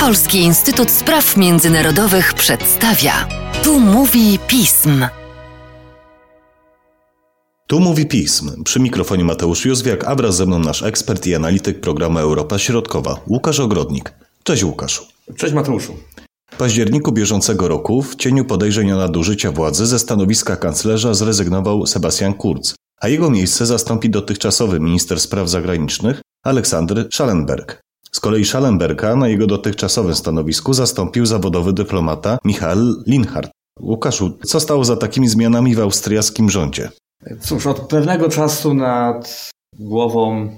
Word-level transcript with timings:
Polski 0.00 0.38
Instytut 0.38 0.90
Spraw 0.90 1.36
Międzynarodowych 1.36 2.34
przedstawia. 2.34 3.28
Tu 3.62 3.80
mówi 3.80 4.38
pism. 4.46 5.06
Tu 7.66 7.80
mówi 7.80 8.06
pism. 8.06 8.64
Przy 8.64 8.80
mikrofonie 8.80 9.24
Mateusz 9.24 9.64
Józwiak, 9.64 10.04
a 10.04 10.14
wraz 10.14 10.36
ze 10.36 10.46
mną 10.46 10.58
nasz 10.58 10.82
ekspert 10.82 11.26
i 11.26 11.34
analityk 11.34 11.80
programu 11.80 12.18
Europa 12.18 12.58
Środkowa, 12.58 13.20
Łukasz 13.26 13.60
Ogrodnik. 13.60 14.12
Cześć 14.42 14.64
Łukaszu. 14.64 15.04
Cześć 15.36 15.54
Mateuszu. 15.54 15.94
W 16.50 16.56
październiku 16.56 17.12
bieżącego 17.12 17.68
roku 17.68 18.02
w 18.02 18.16
cieniu 18.16 18.44
podejrzeń 18.44 18.92
o 18.92 18.96
nadużycia 18.96 19.52
władzy 19.52 19.86
ze 19.86 19.98
stanowiska 19.98 20.56
kanclerza 20.56 21.14
zrezygnował 21.14 21.86
Sebastian 21.86 22.34
Kurz, 22.34 22.74
a 23.00 23.08
jego 23.08 23.30
miejsce 23.30 23.66
zastąpi 23.66 24.10
dotychczasowy 24.10 24.80
minister 24.80 25.20
spraw 25.20 25.48
zagranicznych 25.48 26.20
Aleksander 26.44 27.08
Schallenberg. 27.12 27.80
Z 28.14 28.20
kolei 28.20 28.44
Schallenberga 28.44 29.16
na 29.16 29.28
jego 29.28 29.46
dotychczasowym 29.46 30.14
stanowisku 30.14 30.72
zastąpił 30.72 31.26
zawodowy 31.26 31.72
dyplomata 31.72 32.38
Michael 32.44 33.02
Linhardt. 33.06 33.50
Łukaszu, 33.80 34.38
co 34.44 34.60
stało 34.60 34.84
za 34.84 34.96
takimi 34.96 35.28
zmianami 35.28 35.74
w 35.74 35.80
austriackim 35.80 36.50
rządzie? 36.50 36.88
Cóż, 37.40 37.66
od 37.66 37.80
pewnego 37.80 38.28
czasu 38.28 38.74
nad 38.74 39.50
głową 39.78 40.50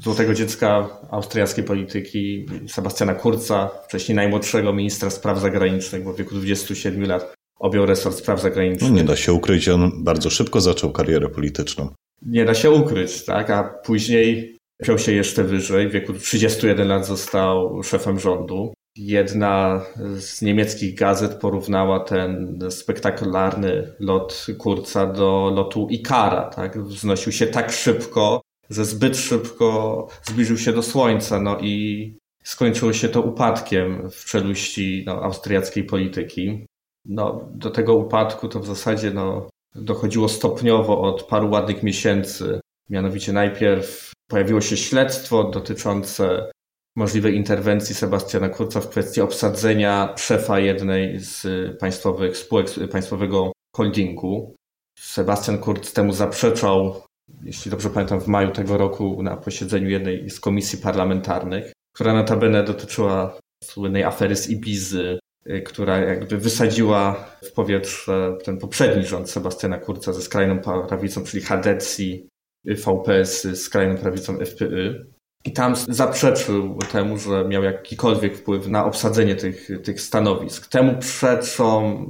złotego 0.00 0.34
dziecka 0.34 0.88
austriackiej 1.10 1.64
polityki 1.64 2.46
Sebastiana 2.68 3.14
Kurza, 3.14 3.70
wcześniej 3.88 4.16
najmłodszego 4.16 4.72
ministra 4.72 5.10
spraw 5.10 5.40
zagranicznych, 5.40 6.04
bo 6.04 6.12
w 6.12 6.16
wieku 6.16 6.34
27 6.34 7.06
lat 7.06 7.34
objął 7.58 7.86
resort 7.86 8.18
spraw 8.18 8.42
zagranicznych. 8.42 8.90
No 8.90 8.96
nie 8.96 9.04
da 9.04 9.16
się 9.16 9.32
ukryć, 9.32 9.68
on 9.68 10.04
bardzo 10.04 10.30
szybko 10.30 10.60
zaczął 10.60 10.92
karierę 10.92 11.28
polityczną. 11.28 11.88
Nie 12.26 12.44
da 12.44 12.54
się 12.54 12.70
ukryć, 12.70 13.24
tak? 13.24 13.50
A 13.50 13.64
później 13.64 14.53
wziął 14.80 14.98
się 14.98 15.12
jeszcze 15.12 15.44
wyżej. 15.44 15.88
W 15.88 15.92
wieku 15.92 16.12
31 16.12 16.88
lat 16.88 17.06
został 17.06 17.82
szefem 17.82 18.20
rządu. 18.20 18.74
Jedna 18.96 19.84
z 20.18 20.42
niemieckich 20.42 20.94
gazet 20.94 21.34
porównała 21.34 22.00
ten 22.00 22.58
spektakularny 22.70 23.94
lot 24.00 24.46
Kurca 24.58 25.06
do 25.06 25.52
lotu 25.54 25.88
Ikara. 25.90 26.50
Tak? 26.50 26.82
Wznosił 26.82 27.32
się 27.32 27.46
tak 27.46 27.72
szybko, 27.72 28.40
że 28.70 28.84
zbyt 28.84 29.16
szybko 29.16 30.08
zbliżył 30.22 30.58
się 30.58 30.72
do 30.72 30.82
Słońca. 30.82 31.40
No 31.40 31.58
i 31.60 32.16
skończyło 32.44 32.92
się 32.92 33.08
to 33.08 33.22
upadkiem 33.22 34.10
w 34.10 34.24
czeluści 34.24 35.04
no, 35.06 35.22
austriackiej 35.22 35.84
polityki. 35.84 36.66
No, 37.04 37.48
do 37.54 37.70
tego 37.70 37.94
upadku 37.94 38.48
to 38.48 38.60
w 38.60 38.66
zasadzie 38.66 39.10
no, 39.10 39.48
dochodziło 39.74 40.28
stopniowo 40.28 41.00
od 41.00 41.22
paru 41.22 41.50
ładnych 41.50 41.82
miesięcy. 41.82 42.60
Mianowicie 42.90 43.32
najpierw 43.32 44.13
pojawiło 44.28 44.60
się 44.60 44.76
śledztwo 44.76 45.44
dotyczące 45.44 46.50
możliwej 46.96 47.34
interwencji 47.34 47.94
Sebastiana 47.94 48.48
Kurca 48.48 48.80
w 48.80 48.88
kwestii 48.88 49.20
obsadzenia 49.20 50.14
szefa 50.16 50.58
jednej 50.58 51.20
z 51.20 51.46
państwowych 51.80 52.36
spółek 52.36 52.66
państwowego 52.90 53.52
holdingu. 53.76 54.56
Sebastian 54.98 55.58
Kurz 55.58 55.92
temu 55.92 56.12
zaprzeczał, 56.12 57.02
jeśli 57.42 57.70
dobrze 57.70 57.90
pamiętam, 57.90 58.20
w 58.20 58.26
maju 58.26 58.50
tego 58.50 58.78
roku 58.78 59.22
na 59.22 59.36
posiedzeniu 59.36 59.88
jednej 59.88 60.30
z 60.30 60.40
komisji 60.40 60.78
parlamentarnych, 60.78 61.72
która 61.94 62.14
notabene 62.14 62.64
dotyczyła 62.64 63.38
słynnej 63.64 64.04
afery 64.04 64.36
z 64.36 64.50
Ibizy, 64.50 65.18
która 65.64 65.98
jakby 65.98 66.38
wysadziła 66.38 67.30
w 67.42 67.52
powietrze 67.52 68.38
ten 68.44 68.58
poprzedni 68.58 69.06
rząd 69.06 69.30
Sebastiana 69.30 69.78
Kurca 69.78 70.12
ze 70.12 70.22
skrajną 70.22 70.58
prawicą, 70.88 71.24
czyli 71.24 71.42
Hadecji, 71.42 72.28
VPS 72.64 73.42
z 73.42 73.62
skrajną 73.62 73.96
prawicą 73.96 74.38
FPY. 74.38 75.06
I 75.46 75.52
tam 75.52 75.76
zaprzeczył 75.76 76.78
temu, 76.92 77.18
że 77.18 77.44
miał 77.44 77.62
jakikolwiek 77.62 78.36
wpływ 78.36 78.68
na 78.68 78.84
obsadzenie 78.84 79.36
tych, 79.36 79.68
tych 79.82 80.00
stanowisk. 80.00 80.68
Temu 80.68 80.98
przeczą 80.98 82.06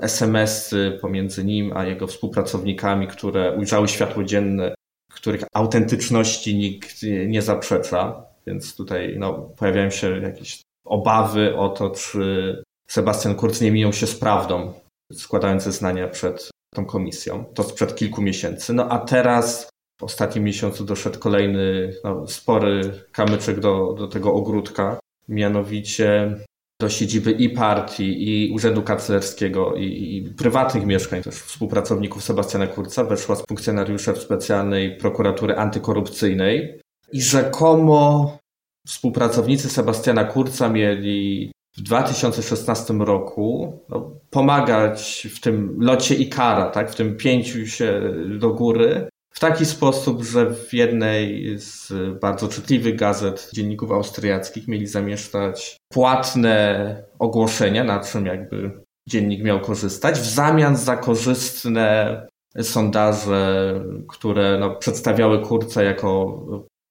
SMS-y 0.00 0.98
pomiędzy 1.00 1.44
nim 1.44 1.72
a 1.76 1.84
jego 1.84 2.06
współpracownikami, 2.06 3.06
które 3.06 3.56
ujrzały 3.56 3.88
światło 3.88 4.24
dzienne, 4.24 4.74
których 5.12 5.44
autentyczności 5.54 6.56
nikt 6.56 7.02
nie 7.26 7.42
zaprzecza. 7.42 8.24
Więc 8.46 8.76
tutaj 8.76 9.16
no, 9.18 9.32
pojawiają 9.32 9.90
się 9.90 10.20
jakieś 10.20 10.62
obawy 10.84 11.56
o 11.56 11.68
to, 11.68 11.90
czy 11.90 12.62
Sebastian 12.90 13.34
Kurz 13.34 13.60
nie 13.60 13.70
minął 13.70 13.92
się 13.92 14.06
z 14.06 14.18
prawdą, 14.18 14.72
składając 15.12 15.62
zeznania 15.62 16.08
przed 16.08 16.50
tą 16.74 16.84
komisją. 16.84 17.44
To 17.54 17.62
sprzed 17.62 17.94
kilku 17.94 18.22
miesięcy. 18.22 18.74
No 18.74 18.88
a 18.88 18.98
teraz 18.98 19.70
w 20.00 20.04
ostatnim 20.04 20.44
miesiącu 20.44 20.84
doszedł 20.84 21.18
kolejny 21.18 21.92
no, 22.04 22.26
spory 22.26 22.92
kamyczek 23.12 23.60
do, 23.60 23.94
do 23.98 24.08
tego 24.08 24.34
ogródka, 24.34 24.98
mianowicie 25.28 26.36
do 26.80 26.88
siedziby 26.88 27.32
i 27.32 27.50
partii, 27.50 28.28
i 28.28 28.52
Urzędu 28.52 28.82
Kanclerskiego, 28.82 29.74
i, 29.74 30.16
i 30.16 30.34
prywatnych 30.34 30.86
mieszkań. 30.86 31.22
Też 31.22 31.34
współpracowników 31.34 32.24
Sebastiana 32.24 32.66
Kurca 32.66 33.04
weszła 33.04 33.36
z 33.36 33.42
funkcjonariuszem 33.48 34.16
specjalnej 34.16 34.96
prokuratury 34.96 35.56
antykorupcyjnej. 35.56 36.80
I 37.12 37.22
rzekomo 37.22 38.38
współpracownicy 38.86 39.68
Sebastiana 39.68 40.24
Kurca 40.24 40.68
mieli 40.68 41.52
w 41.76 41.82
2016 41.82 42.94
roku 42.94 43.78
no, 43.88 44.12
pomagać 44.30 45.28
w 45.36 45.40
tym 45.40 45.76
locie 45.80 46.14
Ikara, 46.14 46.70
tak, 46.70 46.90
w 46.90 46.94
tym 46.94 47.16
pięciu 47.16 47.66
się 47.66 48.00
do 48.38 48.50
góry, 48.50 49.08
w 49.38 49.40
taki 49.40 49.66
sposób, 49.66 50.22
że 50.22 50.54
w 50.54 50.74
jednej 50.74 51.54
z 51.58 51.92
bardzo 52.20 52.48
czytliwych 52.48 52.96
gazet 52.96 53.50
dzienników 53.52 53.92
austriackich 53.92 54.68
mieli 54.68 54.86
zamieszczać 54.86 55.76
płatne 55.92 57.04
ogłoszenia, 57.18 57.84
na 57.84 58.00
czym 58.00 58.26
jakby 58.26 58.70
dziennik 59.08 59.44
miał 59.44 59.60
korzystać, 59.60 60.18
w 60.18 60.34
zamian 60.34 60.76
za 60.76 60.96
korzystne 60.96 62.26
sondaże, 62.62 63.74
które 64.08 64.58
no, 64.60 64.74
przedstawiały 64.74 65.42
Kurca 65.42 65.82
jako 65.82 66.42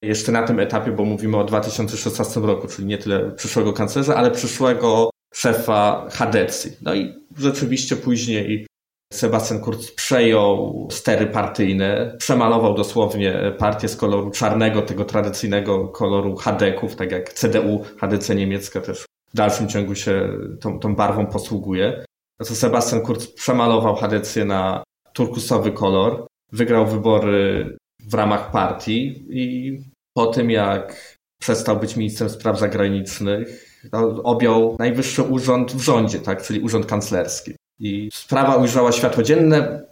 jeszcze 0.02 0.32
na 0.32 0.42
tym 0.42 0.60
etapie, 0.60 0.92
bo 0.92 1.04
mówimy 1.04 1.36
o 1.36 1.44
2016 1.44 2.40
roku, 2.40 2.68
czyli 2.68 2.88
nie 2.88 2.98
tyle 2.98 3.30
przyszłego 3.30 3.72
kanclerza, 3.72 4.16
ale 4.16 4.30
przyszłego 4.30 5.10
szefa 5.34 6.06
Hadecji. 6.10 6.72
No 6.82 6.94
i 6.94 7.14
rzeczywiście 7.38 7.96
później 7.96 8.67
Sebastian 9.12 9.60
Kurz 9.60 9.90
przejął 9.90 10.88
stery 10.90 11.26
partyjne, 11.26 12.16
przemalował 12.18 12.74
dosłownie 12.74 13.52
partię 13.58 13.88
z 13.88 13.96
koloru 13.96 14.30
czarnego, 14.30 14.82
tego 14.82 15.04
tradycyjnego 15.04 15.88
koloru 15.88 16.36
Hadeków, 16.36 16.96
tak 16.96 17.12
jak 17.12 17.32
CDU, 17.32 17.84
HDC 18.00 18.34
niemiecka 18.34 18.80
też 18.80 19.04
w 19.34 19.36
dalszym 19.36 19.68
ciągu 19.68 19.94
się 19.94 20.28
tą, 20.60 20.78
tą 20.78 20.94
barwą 20.94 21.26
posługuje. 21.26 22.04
To 22.38 22.44
Sebastian 22.44 23.00
Kurz 23.00 23.26
przemalował 23.26 23.96
HDC 23.96 24.44
na 24.44 24.82
turkusowy 25.12 25.72
kolor, 25.72 26.26
wygrał 26.52 26.86
wybory 26.86 27.76
w 28.00 28.14
ramach 28.14 28.50
partii 28.50 29.24
i 29.30 29.78
po 30.14 30.26
tym 30.26 30.50
jak 30.50 31.18
przestał 31.40 31.76
być 31.76 31.96
ministrem 31.96 32.30
spraw 32.30 32.58
zagranicznych, 32.58 33.68
no, 33.92 34.22
objął 34.22 34.76
najwyższy 34.78 35.22
urząd 35.22 35.72
w 35.72 35.80
rządzie, 35.80 36.18
tak, 36.18 36.42
czyli 36.42 36.60
urząd 36.60 36.86
kanclerski. 36.86 37.57
I 37.80 38.10
sprawa 38.12 38.56
ujrzała 38.56 38.92
światło 38.92 39.22
dzienne, 39.22 39.84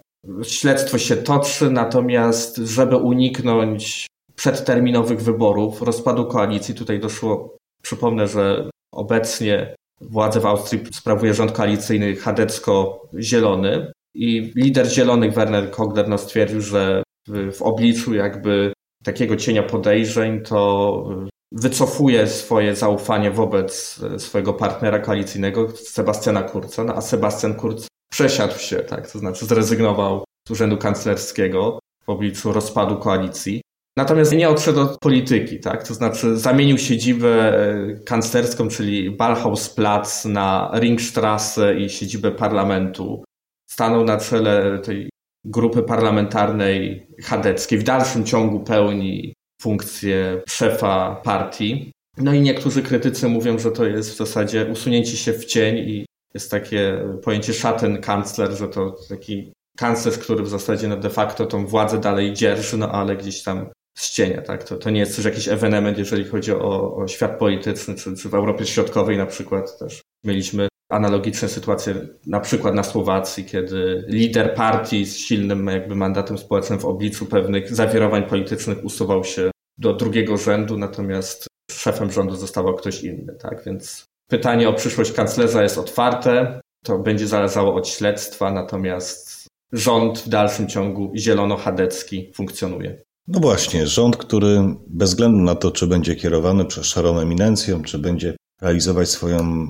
śledztwo 0.43 0.99
się 0.99 1.17
toczy, 1.17 1.71
natomiast 1.71 2.57
żeby 2.57 2.97
uniknąć 2.97 4.07
przedterminowych 4.35 5.21
wyborów, 5.21 5.83
rozpadu 5.83 6.25
koalicji, 6.25 6.75
tutaj 6.75 7.01
doszło, 7.01 7.57
przypomnę, 7.83 8.29
że 8.29 8.71
obecnie 8.93 9.75
władzę 10.01 10.41
w 10.41 10.47
Austrii 10.47 10.81
sprawuje 10.93 11.35
rząd 11.35 11.53
koalicyjny 11.53 12.17
chadecko-zielony 12.17 13.93
i 14.15 14.53
lider 14.57 14.87
zielonych 14.87 15.33
Werner 15.33 15.71
Kogler 15.71 16.09
no, 16.09 16.19
stwierdził, 16.19 16.61
że 16.61 17.03
w, 17.29 17.63
obliczu 17.63 18.15
jakby 18.15 18.73
takiego 19.05 19.37
cienia 19.37 19.63
podejrzeń 19.63 20.41
to 20.41 21.09
wycofuje 21.53 22.27
swoje 22.27 22.77
zaufanie 22.77 23.31
wobec 23.31 24.01
e, 24.15 24.19
swojego 24.19 24.55
partnera 24.55 24.99
koalicyjnego, 24.99 25.69
Sebastiana 25.77 26.43
Kurza, 26.43 26.85
no 26.85 26.95
a 26.95 27.01
Sebastian 27.01 27.55
Kurz 27.55 27.87
przesiadł 28.11 28.59
się, 28.59 28.77
tak, 28.77 29.11
to 29.11 29.19
znaczy 29.19 29.47
zrezygnował 29.47 30.25
z 30.49 30.51
urzędu 30.51 30.79
kanclerskiego 30.79 31.79
w 32.07 32.11
obliczu 32.11 32.53
rozpadu 32.53 32.97
koalicji. 32.97 33.63
Natomiast 33.97 34.33
nie 34.33 34.49
odszedł 34.49 34.81
od 34.81 34.99
polityki, 34.99 35.61
tak? 35.61 35.89
To 35.89 35.95
znaczy 35.95 36.37
zamienił 36.37 36.79
siedzibę 36.79 37.59
e, 37.59 37.95
kanclerską, 38.07 38.69
czyli 38.69 39.11
Ballhausplatz 39.11 40.25
na 40.25 40.71
Ringstrasse 40.75 41.75
i 41.75 41.91
siedzibę 41.91 42.33
parlamentu. 42.33 43.25
Stanął 43.71 44.05
na 44.05 44.17
czele 44.17 44.79
tej 44.79 45.11
grupy 45.45 45.83
parlamentarnej 45.83 47.07
chadeckiej. 47.23 47.79
W 47.79 47.83
dalszym 47.83 48.25
ciągu 48.25 48.61
pełni 48.61 49.36
funkcję 49.63 50.43
szefa 50.49 51.21
partii. 51.25 51.93
No 52.19 52.35
i 52.35 52.41
niektórzy 52.41 52.83
krytycy 52.83 53.29
mówią, 53.29 53.59
że 53.59 53.73
to 53.73 53.87
jest 53.87 54.11
w 54.11 54.17
zasadzie 54.17 54.67
usunięcie 54.73 55.17
się 55.17 55.33
w 55.33 55.45
cień 55.45 55.77
i 55.77 56.07
jest 56.35 56.51
takie 56.51 57.05
pojęcie 57.23 57.55
Schattenkancler, 57.55 58.53
że 58.53 58.69
to 58.69 58.97
taki 59.09 59.53
kanclerz, 59.77 60.19
który 60.19 60.43
w 60.43 60.49
zasadzie 60.49 60.89
no 60.89 60.97
de 60.97 61.11
facto 61.11 61.47
tą 61.47 61.67
władzę 61.67 62.01
dalej 62.01 62.33
dzierży, 62.33 62.77
no 62.77 62.93
ale 62.93 63.17
gdzieś 63.17 63.43
tam 63.43 63.71
z 63.99 64.11
cienia. 64.11 64.43
Tak? 64.43 64.65
To, 64.65 64.77
to 64.77 64.91
nie 64.91 65.01
jest 65.01 65.17
też 65.17 65.25
jakiś 65.25 65.49
ewenement, 65.49 65.99
jeżeli 65.99 66.25
chodzi 66.25 66.53
o, 66.53 66.97
o 66.97 67.09
świat 67.09 67.39
polityczny, 67.39 67.95
czy, 67.95 68.17
czy 68.17 68.29
w 68.29 68.35
Europie 68.35 68.67
Środkowej 68.67 69.17
na 69.17 69.27
przykład 69.27 69.79
też 69.79 70.01
mieliśmy 70.25 70.69
analogiczne 70.89 71.49
sytuacje, 71.49 71.95
na 72.27 72.41
przykład 72.41 72.75
na 72.75 72.83
Słowacji, 72.83 73.45
kiedy 73.45 74.05
lider 74.09 74.55
partii 74.55 75.07
z 75.07 75.17
silnym 75.17 75.67
jakby 75.67 75.95
mandatem 75.95 76.39
społecznym 76.39 76.79
w 76.79 76.85
obliczu 76.85 77.27
pewnych 77.27 77.75
zawirowań 77.75 78.23
politycznych 78.23 78.85
usuwał 78.85 79.25
się 79.25 79.51
do 79.79 79.93
drugiego 79.93 80.37
rzędu, 80.37 80.79
natomiast 80.79 81.47
szefem 81.71 82.11
rządu 82.13 82.37
zostawał 82.37 82.75
ktoś 82.75 83.03
inny. 83.03 83.35
Tak? 83.41 83.65
Więc 83.67 84.05
pytanie 84.31 84.69
o 84.69 84.73
przyszłość 84.73 85.13
kanclerza 85.13 85.63
jest 85.63 85.79
otwarte. 85.79 86.61
To 86.85 86.99
będzie 86.99 87.27
zależało 87.27 87.75
od 87.75 87.89
śledztwa, 87.89 88.51
natomiast 88.51 89.47
rząd 89.73 90.19
w 90.19 90.29
dalszym 90.29 90.69
ciągu 90.69 91.13
zielono-chadecki 91.15 92.33
funkcjonuje. 92.35 93.03
No 93.29 93.41
właśnie, 93.41 93.87
rząd, 93.87 94.17
który 94.17 94.75
bez 94.87 95.11
względu 95.11 95.39
na 95.39 95.55
to, 95.55 95.71
czy 95.71 95.87
będzie 95.87 96.17
kierowany 96.17 96.65
przez 96.65 96.87
szarą 96.87 97.19
eminencją, 97.19 97.83
czy 97.83 97.99
będzie 97.99 98.37
realizować 98.63 99.09
swoją 99.09 99.67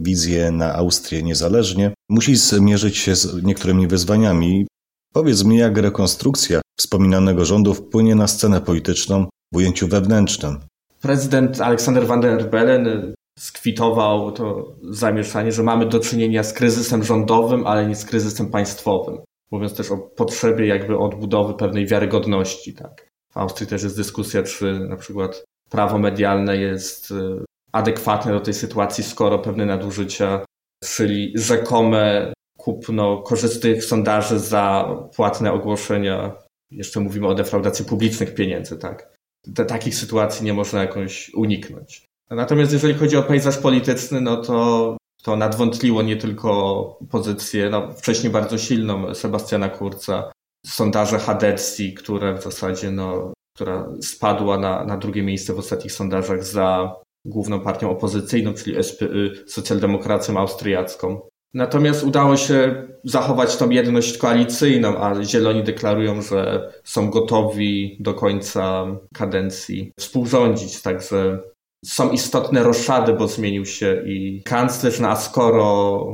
wizję 0.00 0.50
na 0.50 0.74
Austrię 0.74 1.22
niezależnie, 1.22 1.94
musi 2.08 2.36
zmierzyć 2.36 2.98
się 2.98 3.16
z 3.16 3.42
niektórymi 3.42 3.86
wyzwaniami. 3.86 4.66
Powiedz 5.12 5.44
mi, 5.44 5.56
jak 5.56 5.78
rekonstrukcja 5.78 6.60
wspominanego 6.78 7.44
rządu 7.44 7.74
wpłynie 7.74 8.14
na 8.14 8.26
scenę 8.26 8.60
polityczną 8.60 9.26
w 9.52 9.56
ujęciu 9.56 9.88
wewnętrznym. 9.88 10.60
Prezydent 11.00 11.60
Aleksander 11.60 12.06
van 12.06 12.20
der 12.20 12.50
Bellen 12.50 13.14
skwitował 13.38 14.32
to 14.32 14.76
zamieszanie, 14.90 15.52
że 15.52 15.62
mamy 15.62 15.86
do 15.86 16.00
czynienia 16.00 16.42
z 16.42 16.52
kryzysem 16.52 17.04
rządowym, 17.04 17.66
ale 17.66 17.86
nie 17.86 17.96
z 17.96 18.04
kryzysem 18.04 18.50
państwowym. 18.50 19.18
Mówiąc 19.50 19.74
też 19.74 19.90
o 19.90 19.96
potrzebie 19.96 20.66
jakby 20.66 20.98
odbudowy 20.98 21.54
pewnej 21.54 21.86
wiarygodności. 21.86 22.74
Tak. 22.74 23.08
W 23.32 23.36
Austrii 23.36 23.66
też 23.66 23.82
jest 23.82 23.96
dyskusja, 23.96 24.42
czy 24.42 24.80
na 24.80 24.96
przykład 24.96 25.44
prawo 25.70 25.98
medialne 25.98 26.56
jest 26.56 27.10
y, 27.10 27.44
adekwatne 27.72 28.32
do 28.32 28.40
tej 28.40 28.54
sytuacji, 28.54 29.04
skoro 29.04 29.38
pewne 29.38 29.66
nadużycia, 29.66 30.44
czyli 30.84 31.32
rzekome 31.34 32.32
kupno 32.58 33.22
korzystnych 33.22 33.84
sondaży 33.84 34.38
za 34.38 34.94
płatne 35.16 35.52
ogłoszenia, 35.52 36.32
jeszcze 36.70 37.00
mówimy 37.00 37.26
o 37.26 37.34
defraudacji 37.34 37.84
publicznych 37.84 38.34
pieniędzy, 38.34 38.78
tak? 38.78 39.20
takich 39.68 39.94
sytuacji 39.94 40.46
nie 40.46 40.54
można 40.54 40.80
jakoś 40.80 41.34
uniknąć. 41.34 42.04
Natomiast 42.30 42.72
jeżeli 42.72 42.94
chodzi 42.94 43.16
o 43.16 43.22
pejzaż 43.22 43.58
polityczny, 43.58 44.20
no 44.20 44.36
to 44.36 44.96
to 45.22 45.36
nadwątliło 45.36 46.02
nie 46.02 46.16
tylko 46.16 46.98
pozycję, 47.10 47.70
no, 47.70 47.92
wcześniej 47.92 48.32
bardzo 48.32 48.58
silną 48.58 49.14
Sebastiana 49.14 49.68
Kurca, 49.68 50.32
sondaże 50.66 51.18
Hadecji, 51.18 51.94
które 51.94 52.34
w 52.34 52.42
zasadzie, 52.42 52.90
no, 52.90 53.32
która 53.56 53.88
spadła 54.02 54.58
na, 54.58 54.84
na 54.84 54.96
drugie 54.96 55.22
miejsce 55.22 55.54
w 55.54 55.58
ostatnich 55.58 55.92
sondażach 55.92 56.44
za 56.44 56.94
główną 57.24 57.60
partią 57.60 57.90
opozycyjną, 57.90 58.54
czyli 58.54 58.84
SPY, 58.84 59.30
socjaldemokracją 59.46 60.38
austriacką. 60.38 61.20
Natomiast 61.54 62.04
udało 62.04 62.36
się 62.36 62.88
zachować 63.04 63.56
tą 63.56 63.70
jedność 63.70 64.18
koalicyjną, 64.18 64.98
a 64.98 65.24
Zieloni 65.24 65.64
deklarują, 65.64 66.22
że 66.22 66.72
są 66.84 67.10
gotowi 67.10 67.96
do 68.00 68.14
końca 68.14 68.86
kadencji 69.14 69.92
współrządzić. 69.98 70.82
Także 70.82 71.38
są 71.84 72.10
istotne 72.10 72.62
roszady, 72.62 73.12
bo 73.12 73.28
zmienił 73.28 73.66
się 73.66 74.02
i 74.06 74.42
kanclerz, 74.44 75.00
no 75.00 75.08
a 75.08 75.16
skoro 75.16 76.06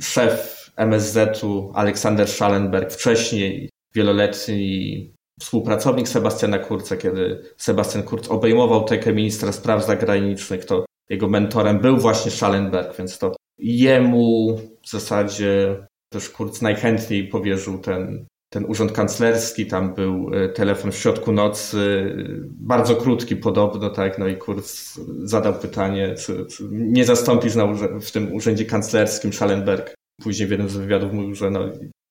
szef 0.00 0.70
MSZ-u 0.76 1.72
Aleksander 1.74 2.28
Schallenberg, 2.28 2.92
wcześniej 2.92 3.70
wieloletni 3.94 5.11
współpracownik 5.40 6.08
Sebastiana 6.08 6.58
Kurza, 6.58 6.96
kiedy 6.96 7.42
Sebastian 7.56 8.02
Kurz 8.02 8.28
obejmował 8.28 8.84
tekę 8.84 9.12
ministra 9.12 9.52
spraw 9.52 9.86
zagranicznych, 9.86 10.64
to 10.64 10.86
jego 11.10 11.28
mentorem 11.28 11.78
był 11.78 11.96
właśnie 11.96 12.30
Schallenberg, 12.30 12.96
więc 12.98 13.18
to 13.18 13.36
jemu 13.58 14.58
w 14.82 14.90
zasadzie 14.90 15.76
też 16.12 16.30
Kurz 16.30 16.60
najchętniej 16.60 17.28
powierzył 17.28 17.78
ten, 17.78 18.26
ten 18.52 18.64
urząd 18.64 18.92
kanclerski, 18.92 19.66
tam 19.66 19.94
był 19.94 20.30
e, 20.34 20.48
telefon 20.48 20.92
w 20.92 20.96
środku 20.96 21.32
nocy, 21.32 22.14
bardzo 22.50 22.96
krótki 22.96 23.36
podobno, 23.36 23.90
tak, 23.90 24.18
no 24.18 24.28
i 24.28 24.36
Kurz 24.36 24.98
zadał 25.22 25.54
pytanie, 25.54 26.14
czy, 26.14 26.46
czy 26.46 26.68
nie 26.70 27.04
zastąpisz 27.04 27.54
na, 27.54 27.66
w 28.00 28.10
tym 28.10 28.34
urzędzie 28.34 28.64
kanclerskim 28.64 29.32
Schallenberg. 29.32 29.94
Później 30.22 30.48
w 30.48 30.50
jednym 30.50 30.68
z 30.68 30.76
wywiadów 30.76 31.12
mówił, 31.12 31.34
że 31.34 31.50
no, 31.50 31.60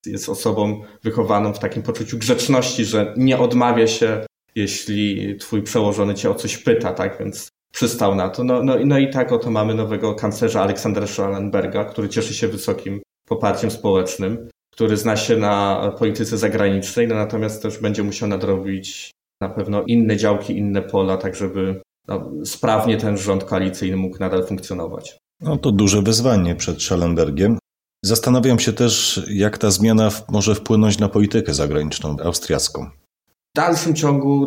jest 0.06 0.28
osobą 0.28 0.82
wychowaną 1.02 1.52
w 1.52 1.58
takim 1.58 1.82
poczuciu 1.82 2.18
grzeczności, 2.18 2.84
że 2.84 3.14
nie 3.16 3.38
odmawia 3.38 3.86
się, 3.86 4.26
jeśli 4.54 5.36
twój 5.36 5.62
przełożony 5.62 6.14
cię 6.14 6.30
o 6.30 6.34
coś 6.34 6.58
pyta, 6.58 6.92
tak, 6.92 7.18
więc 7.18 7.48
przystał 7.72 8.14
na 8.14 8.28
to. 8.28 8.44
No, 8.44 8.62
no, 8.62 8.76
no 8.84 8.98
i 8.98 9.10
tak 9.10 9.32
oto 9.32 9.50
mamy 9.50 9.74
nowego 9.74 10.14
kanclerza 10.14 10.62
Aleksandra 10.62 11.06
Schallenberga, 11.06 11.84
który 11.84 12.08
cieszy 12.08 12.34
się 12.34 12.48
wysokim 12.48 13.00
poparciem 13.28 13.70
społecznym, 13.70 14.48
który 14.72 14.96
zna 14.96 15.16
się 15.16 15.36
na 15.36 15.92
polityce 15.98 16.38
zagranicznej, 16.38 17.08
no, 17.08 17.14
natomiast 17.14 17.62
też 17.62 17.78
będzie 17.78 18.02
musiał 18.02 18.28
nadrobić 18.28 19.10
na 19.40 19.48
pewno 19.48 19.82
inne 19.82 20.16
działki, 20.16 20.58
inne 20.58 20.82
pola, 20.82 21.16
tak 21.16 21.36
żeby 21.36 21.82
no, 22.08 22.30
sprawnie 22.44 22.96
ten 22.96 23.16
rząd 23.16 23.44
koalicyjny 23.44 23.96
mógł 23.96 24.18
nadal 24.18 24.46
funkcjonować. 24.46 25.18
No 25.40 25.56
to 25.56 25.72
duże 25.72 26.02
wyzwanie 26.02 26.54
przed 26.54 26.82
Schallenbergiem. 26.82 27.58
Zastanawiam 28.04 28.58
się 28.58 28.72
też, 28.72 29.22
jak 29.30 29.58
ta 29.58 29.70
zmiana 29.70 30.10
może 30.28 30.54
wpłynąć 30.54 30.98
na 30.98 31.08
politykę 31.08 31.54
zagraniczną 31.54 32.16
austriacką. 32.24 32.90
W 33.24 33.56
dalszym 33.56 33.94
ciągu 33.94 34.46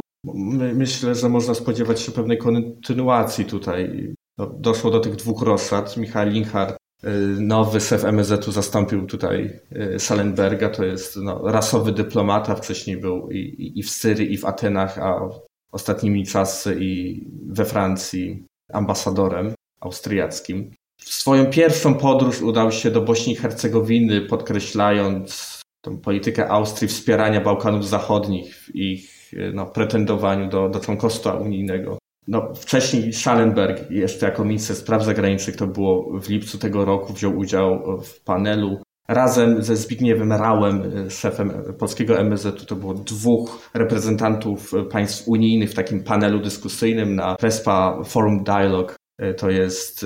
myślę, 0.73 1.15
że 1.15 1.29
można 1.29 1.53
spodziewać 1.53 2.01
się 2.01 2.11
pewnej 2.11 2.37
kontynuacji 2.37 3.45
tutaj. 3.45 4.13
No, 4.37 4.47
doszło 4.47 4.91
do 4.91 4.99
tych 4.99 5.15
dwóch 5.15 5.41
roszad. 5.41 5.97
Michał 5.97 6.27
Linhart, 6.27 6.77
y, 7.03 7.09
nowy 7.39 7.81
szef 7.81 8.05
MSZ-u, 8.05 8.51
zastąpił 8.51 9.05
tutaj 9.05 9.59
y, 9.95 9.99
Schallenberga. 9.99 10.69
To 10.69 10.85
jest 10.85 11.15
no, 11.15 11.41
rasowy 11.43 11.91
dyplomata. 11.91 12.55
Wcześniej 12.55 12.97
był 12.97 13.29
i, 13.31 13.71
i 13.75 13.83
w 13.83 13.89
Syrii, 13.89 14.33
i 14.33 14.37
w 14.37 14.45
Atenach, 14.45 14.99
a 14.99 15.29
ostatnimi 15.71 16.25
czasy 16.25 16.77
i 16.79 17.23
we 17.47 17.65
Francji 17.65 18.45
ambasadorem 18.73 19.53
austriackim. 19.81 20.71
W 21.05 21.13
swoją 21.13 21.45
pierwszą 21.45 21.95
podróż 21.95 22.41
udał 22.41 22.71
się 22.71 22.91
do 22.91 23.01
Bośni 23.01 23.33
i 23.33 23.35
Hercegowiny, 23.35 24.21
podkreślając 24.21 25.61
tą 25.81 25.97
politykę 25.97 26.47
Austrii 26.47 26.87
wspierania 26.87 27.41
Bałkanów 27.41 27.87
Zachodnich 27.87 28.55
w 28.55 28.75
ich 28.75 29.31
no, 29.53 29.65
pretendowaniu 29.65 30.49
do, 30.49 30.69
do 30.69 30.79
członkostwa 30.79 31.33
unijnego. 31.33 31.97
No, 32.27 32.53
wcześniej 32.55 33.13
Schallenberg, 33.13 33.91
jeszcze 33.91 34.25
jako 34.25 34.45
minister 34.45 34.75
spraw 34.75 35.03
zagranicznych, 35.03 35.55
to 35.55 35.67
było 35.67 36.19
w 36.19 36.29
lipcu 36.29 36.57
tego 36.57 36.85
roku, 36.85 37.13
wziął 37.13 37.37
udział 37.37 38.01
w 38.01 38.23
panelu 38.23 38.81
razem 39.07 39.63
ze 39.63 39.75
Zbigniewem 39.75 40.31
Rałem, 40.31 40.83
szefem 41.09 41.51
polskiego 41.79 42.19
MSZ, 42.19 42.65
to 42.67 42.75
było 42.75 42.93
dwóch 42.93 43.69
reprezentantów 43.73 44.71
państw 44.91 45.27
unijnych 45.27 45.71
w 45.71 45.75
takim 45.75 46.03
panelu 46.03 46.39
dyskusyjnym 46.39 47.15
na 47.15 47.35
Prespa 47.35 48.03
Forum 48.03 48.43
Dialogue. 48.43 48.91
To 49.37 49.49
jest 49.49 50.05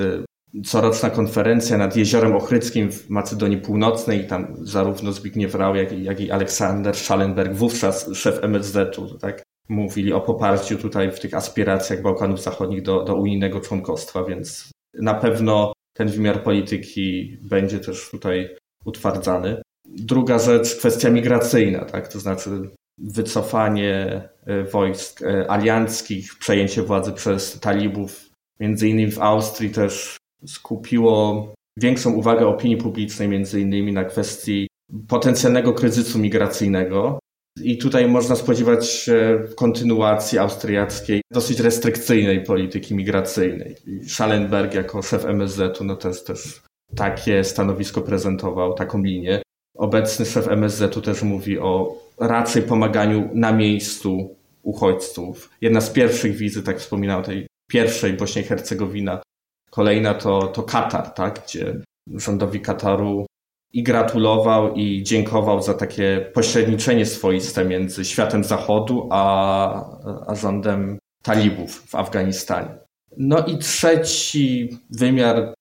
coroczna 0.65 1.09
konferencja 1.09 1.77
nad 1.77 1.95
Jeziorem 1.95 2.35
Ochryckim 2.35 2.91
w 2.91 3.09
Macedonii 3.09 3.57
Północnej. 3.57 4.27
Tam 4.27 4.55
zarówno 4.61 5.13
Zbigniew 5.13 5.55
Rau, 5.55 5.75
jak 5.75 5.91
i, 5.91 6.03
jak 6.03 6.19
i 6.19 6.31
Aleksander 6.31 6.95
Schallenberg, 6.95 7.53
wówczas 7.53 8.09
szef 8.13 8.43
MSZ-u, 8.43 9.17
tak, 9.17 9.43
mówili 9.69 10.13
o 10.13 10.21
poparciu 10.21 10.77
tutaj 10.77 11.11
w 11.11 11.19
tych 11.19 11.33
aspiracjach 11.33 12.01
Bałkanów 12.01 12.41
Zachodnich 12.41 12.81
do, 12.81 13.03
do 13.03 13.15
unijnego 13.15 13.59
członkostwa, 13.59 14.23
więc 14.23 14.71
na 14.93 15.13
pewno 15.13 15.73
ten 15.93 16.07
wymiar 16.07 16.43
polityki 16.43 17.37
będzie 17.41 17.79
też 17.79 18.09
tutaj 18.11 18.55
utwardzany. 18.85 19.61
Druga 19.85 20.39
rzecz, 20.39 20.75
kwestia 20.75 21.09
migracyjna, 21.09 21.85
tak, 21.85 22.07
to 22.07 22.19
znaczy 22.19 22.49
wycofanie 22.97 24.29
e, 24.45 24.63
wojsk 24.63 25.21
e, 25.21 25.51
alianckich, 25.51 26.37
przejęcie 26.39 26.81
władzy 26.81 27.13
przez 27.13 27.59
talibów, 27.59 28.29
między 28.59 28.87
innymi 28.87 29.11
w 29.11 29.19
Austrii 29.19 29.69
też 29.69 30.18
skupiło 30.45 31.47
większą 31.77 32.13
uwagę 32.13 32.47
opinii 32.47 32.77
publicznej, 32.77 33.27
między 33.27 33.61
innymi 33.61 33.93
na 33.93 34.05
kwestii 34.05 34.67
potencjalnego 35.07 35.73
kryzysu 35.73 36.19
migracyjnego. 36.19 37.19
I 37.63 37.77
tutaj 37.77 38.07
można 38.07 38.35
spodziewać 38.35 38.89
się 38.89 39.43
kontynuacji 39.55 40.39
austriackiej, 40.39 41.21
dosyć 41.31 41.59
restrykcyjnej 41.59 42.43
polityki 42.43 42.95
migracyjnej. 42.95 43.75
Schallenberg 44.07 44.73
jako 44.73 45.01
szef 45.01 45.25
MSZ-u 45.25 45.83
no 45.83 45.95
też, 45.95 46.23
też 46.23 46.61
takie 46.95 47.43
stanowisko 47.43 48.01
prezentował, 48.01 48.73
taką 48.73 49.03
linię. 49.03 49.41
Obecny 49.77 50.25
szef 50.25 50.47
MSZ-u 50.47 51.01
też 51.01 51.23
mówi 51.23 51.59
o 51.59 51.95
raczej 52.19 52.63
pomaganiu 52.63 53.29
na 53.33 53.51
miejscu 53.51 54.35
uchodźców. 54.63 55.49
Jedna 55.61 55.81
z 55.81 55.89
pierwszych 55.89 56.35
wizyt, 56.35 56.65
tak 56.65 56.79
wspominał, 56.79 57.23
tej 57.23 57.47
pierwszej 57.69 58.13
Bośni 58.13 58.41
i 58.41 58.45
Hercegowina 58.45 59.21
Kolejna 59.69 60.13
to, 60.13 60.47
to 60.47 60.63
Katar, 60.63 61.09
tak, 61.09 61.41
gdzie 61.45 61.81
rządowi 62.07 62.59
Kataru 62.59 63.25
i 63.73 63.83
gratulował 63.83 64.73
i 64.73 65.03
dziękował 65.03 65.61
za 65.61 65.73
takie 65.73 66.31
pośredniczenie 66.33 67.05
swoiste 67.05 67.65
między 67.65 68.05
światem 68.05 68.43
zachodu 68.43 69.09
a, 69.11 69.99
a 70.27 70.35
rządem 70.35 70.97
talibów 71.23 71.71
w 71.87 71.95
Afganistanie. 71.95 72.77
No 73.17 73.45
i 73.45 73.57
trzeci 73.57 74.69
wymiar 74.89 75.53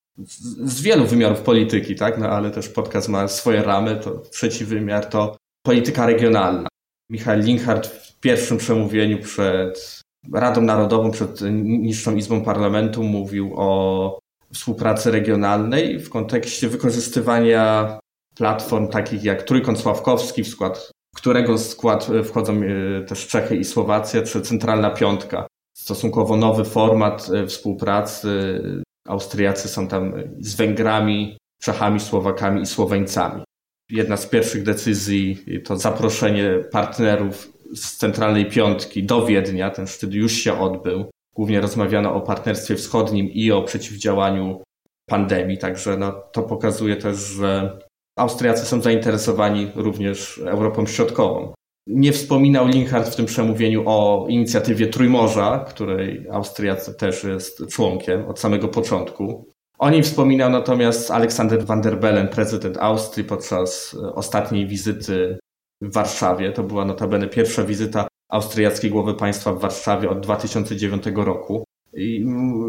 z 0.65 0.83
wielu 0.83 1.07
wymiarów 1.07 1.41
polityki, 1.41 1.95
tak? 1.95 2.19
No 2.19 2.29
ale 2.29 2.51
też 2.51 2.69
podcast 2.69 3.09
ma 3.09 3.29
swoje 3.29 3.63
ramy, 3.63 3.97
to 3.97 4.11
trzeci 4.11 4.65
wymiar 4.65 5.07
to 5.07 5.37
polityka 5.63 6.07
regionalna. 6.07 6.69
Michał 7.11 7.39
Linhardt 7.39 7.87
w 7.87 8.21
pierwszym 8.21 8.59
przemówieniu 8.59 9.19
przed 9.19 10.01
Radą 10.33 10.61
Narodową, 10.61 11.11
przed 11.11 11.41
niższą 11.63 12.17
Izbą 12.17 12.45
Parlamentu 12.45 13.03
mówił 13.03 13.53
o 13.57 14.19
współpracy 14.53 15.11
regionalnej 15.11 16.01
w 16.01 16.11
kontekście 16.11 16.69
wykorzystywania 16.69 17.99
platform 18.37 18.89
takich 18.89 19.25
jak 19.25 19.43
Trójkąt 19.43 19.79
Sławkowski, 19.79 20.45
w 20.45 20.49
skład 20.49 20.91
którego 21.17 21.59
skład 21.59 22.09
wchodzą 22.25 22.61
e, 22.63 23.03
też 23.03 23.27
Czechy 23.27 23.57
i 23.57 23.65
Słowacja, 23.65 24.23
czy 24.23 24.41
Centralna 24.41 24.91
Piątka. 24.91 25.47
Stosunkowo 25.77 26.37
nowy 26.37 26.65
format 26.65 27.31
e, 27.35 27.47
współpracy. 27.47 28.63
Austriacy 29.09 29.69
są 29.69 29.89
tam 29.89 30.13
z 30.41 30.55
Węgrami, 30.55 31.39
Czechami, 31.63 32.01
Słowakami 32.01 32.63
i 32.63 32.67
Słoweńcami. 32.67 33.43
Jedna 33.91 34.17
z 34.17 34.27
pierwszych 34.27 34.63
decyzji 34.63 35.45
to 35.65 35.77
zaproszenie 35.77 36.51
partnerów 36.73 37.53
z 37.75 37.97
Centralnej 37.97 38.51
Piątki 38.51 39.03
do 39.03 39.27
Wiednia. 39.27 39.71
Ten 39.71 39.87
szczyt 39.87 40.15
już 40.15 40.33
się 40.33 40.61
odbył. 40.61 41.11
Głównie 41.35 41.61
rozmawiano 41.61 42.15
o 42.15 42.21
partnerstwie 42.21 42.77
wschodnim 42.77 43.31
i 43.31 43.53
o 43.53 43.63
przeciwdziałaniu 43.63 44.63
pandemii, 45.09 45.59
także 45.59 45.97
no, 45.97 46.13
to 46.33 46.43
pokazuje 46.43 46.97
też, 46.97 47.17
że 47.17 47.79
Austriacy 48.19 48.67
są 48.67 48.81
zainteresowani 48.81 49.71
również 49.75 50.41
Europą 50.47 50.87
Środkową. 50.87 51.53
Nie 51.87 52.13
wspominał 52.13 52.67
Linhardt 52.67 53.13
w 53.13 53.17
tym 53.17 53.27
przemówieniu 53.27 53.83
o 53.87 54.27
inicjatywie 54.29 54.87
Trójmorza, 54.87 55.65
której 55.69 56.27
Austriacy 56.31 56.95
też 56.95 57.25
jest 57.25 57.67
członkiem 57.71 58.27
od 58.27 58.41
samego 58.41 58.69
początku. 58.69 59.49
O 59.79 59.91
niej 59.91 60.03
wspominał 60.03 60.51
natomiast 60.51 61.11
Aleksander 61.11 61.67
van 61.67 61.81
der 61.81 62.01
Bellen, 62.01 62.29
prezydent 62.29 62.77
Austrii, 62.77 63.25
podczas 63.25 63.97
ostatniej 64.15 64.67
wizyty 64.67 65.39
w 65.83 65.93
Warszawie. 65.93 66.53
To 66.53 66.63
była 66.63 66.85
notabene 66.85 67.29
pierwsza 67.29 67.65
wizyta 67.65 68.09
austriackiej 68.31 68.91
głowy 68.91 69.15
państwa 69.15 69.53
w 69.53 69.61
Warszawie 69.61 70.11
od 70.11 70.21
2009 70.21 71.05
roku. 71.15 71.65
I 71.95 72.25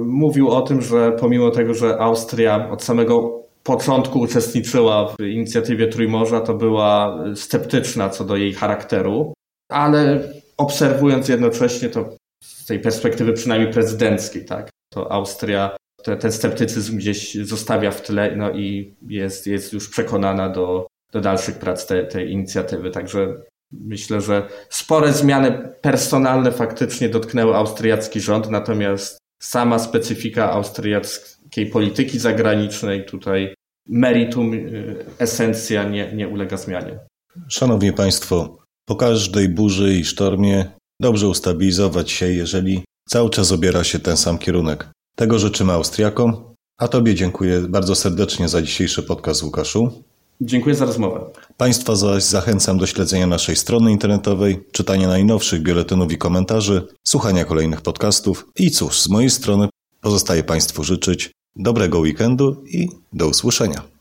mówił 0.05 0.49
o 0.49 0.61
tym, 0.61 0.81
że 0.81 1.11
pomimo 1.11 1.51
tego, 1.51 1.73
że 1.73 1.97
Austria 1.97 2.69
od 2.71 2.83
samego 2.83 3.43
początku 3.63 4.19
uczestniczyła 4.19 5.07
w 5.07 5.23
inicjatywie 5.23 5.87
Trójmorza, 5.87 6.41
to 6.41 6.53
była 6.53 7.23
sceptyczna 7.35 8.09
co 8.09 8.25
do 8.25 8.35
jej 8.35 8.53
charakteru, 8.53 9.33
ale 9.69 10.33
obserwując 10.57 11.29
jednocześnie 11.29 11.89
to 11.89 12.09
z 12.43 12.65
tej 12.65 12.79
perspektywy 12.79 13.33
przynajmniej 13.33 13.73
prezydenckiej, 13.73 14.45
tak, 14.45 14.69
to 14.93 15.11
Austria 15.11 15.77
te, 16.03 16.17
ten 16.17 16.31
sceptycyzm 16.31 16.97
gdzieś 16.97 17.35
zostawia 17.35 17.91
w 17.91 18.01
tle 18.01 18.35
no 18.35 18.51
i 18.51 18.95
jest, 19.07 19.47
jest 19.47 19.73
już 19.73 19.89
przekonana 19.89 20.49
do, 20.49 20.87
do 21.11 21.21
dalszych 21.21 21.59
prac 21.59 21.85
te, 21.85 22.03
tej 22.03 22.31
inicjatywy. 22.31 22.91
Także 22.91 23.35
myślę, 23.71 24.21
że 24.21 24.47
spore 24.69 25.13
zmiany 25.13 25.69
personalne 25.81 26.51
faktycznie 26.51 27.09
dotknęły 27.09 27.55
austriacki 27.55 28.21
rząd, 28.21 28.49
natomiast 28.49 29.17
sama 29.41 29.79
specyfika 29.79 30.51
austriackiej 30.51 31.65
polityki 31.65 32.19
zagranicznej 32.19 33.05
tutaj 33.05 33.55
meritum, 33.87 34.53
y, 34.53 35.05
esencja 35.19 35.83
nie, 35.83 36.13
nie 36.13 36.27
ulega 36.27 36.57
zmianie. 36.57 36.99
Szanowni 37.47 37.93
Państwo, 37.93 38.57
po 38.85 38.95
każdej 38.95 39.49
burzy 39.49 39.93
i 39.93 40.05
sztormie 40.05 40.65
dobrze 41.01 41.27
ustabilizować 41.27 42.11
się, 42.11 42.31
jeżeli 42.31 42.83
cały 43.09 43.29
czas 43.29 43.51
obiera 43.51 43.83
się 43.83 43.99
ten 43.99 44.17
sam 44.17 44.37
kierunek. 44.37 44.87
Tego 45.15 45.39
życzymy 45.39 45.73
Austriakom, 45.73 46.53
a 46.77 46.87
Tobie 46.87 47.15
dziękuję 47.15 47.61
bardzo 47.69 47.95
serdecznie 47.95 48.49
za 48.49 48.61
dzisiejszy 48.61 49.03
podcast, 49.03 49.43
Łukaszu. 49.43 50.03
Dziękuję 50.41 50.75
za 50.75 50.85
rozmowę. 50.85 51.25
Państwa 51.57 51.95
zaś 51.95 52.23
zachęcam 52.23 52.77
do 52.77 52.85
śledzenia 52.85 53.27
naszej 53.27 53.55
strony 53.55 53.91
internetowej, 53.91 54.59
czytania 54.71 55.07
najnowszych 55.07 55.61
biuletynów 55.61 56.11
i 56.11 56.17
komentarzy, 56.17 56.87
słuchania 57.03 57.45
kolejnych 57.45 57.81
podcastów 57.81 58.47
i 58.55 58.71
cóż, 58.71 59.01
z 59.01 59.09
mojej 59.09 59.29
strony 59.29 59.69
pozostaje 60.01 60.43
Państwu 60.43 60.83
życzyć 60.83 61.31
dobrego 61.55 61.99
weekendu 61.99 62.63
i 62.65 62.89
do 63.13 63.27
usłyszenia. 63.27 63.98